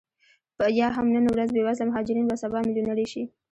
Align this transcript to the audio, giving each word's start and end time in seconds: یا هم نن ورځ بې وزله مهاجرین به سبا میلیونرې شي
یا 0.79 0.87
هم 0.95 1.07
نن 1.15 1.25
ورځ 1.33 1.49
بې 1.55 1.61
وزله 1.67 1.87
مهاجرین 1.89 2.25
به 2.29 2.35
سبا 2.43 2.59
میلیونرې 2.67 3.07
شي 3.13 3.23